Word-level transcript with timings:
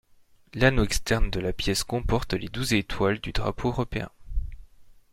L'anneau 0.55 0.83
externe 0.83 1.29
de 1.29 1.39
la 1.39 1.53
pièce 1.53 1.83
comporte 1.83 2.33
les 2.33 2.47
douze 2.47 2.73
étoiles 2.73 3.19
du 3.21 3.33
drapeau 3.33 3.67
européen. 3.69 4.09